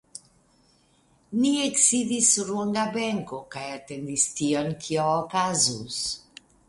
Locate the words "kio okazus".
4.87-6.01